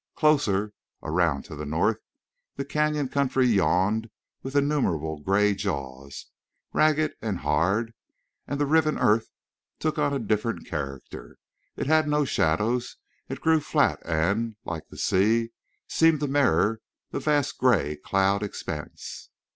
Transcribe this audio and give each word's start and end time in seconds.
Closer, 0.15 0.73
around 1.03 1.43
to 1.43 1.55
the 1.55 1.63
north, 1.63 1.99
the 2.55 2.65
canyon 2.65 3.07
country 3.07 3.45
yawned 3.45 4.09
with 4.41 4.55
innumerable 4.55 5.19
gray 5.19 5.53
jaws, 5.53 6.25
ragged 6.73 7.13
and 7.21 7.37
hard, 7.41 7.93
and 8.47 8.59
the 8.59 8.65
riven 8.65 8.97
earth 8.97 9.29
took 9.77 9.99
on 9.99 10.11
a 10.11 10.17
different 10.17 10.65
character. 10.65 11.37
It 11.75 11.85
had 11.85 12.07
no 12.07 12.25
shadows. 12.25 12.97
It 13.29 13.41
grew 13.41 13.59
flat 13.59 13.99
and, 14.03 14.55
like 14.65 14.87
the 14.89 14.97
sea, 14.97 15.51
seemed 15.87 16.21
to 16.21 16.27
mirror 16.27 16.81
the 17.11 17.19
vast 17.19 17.59
gray 17.59 17.95
cloud 17.95 18.41
expanse. 18.41 19.29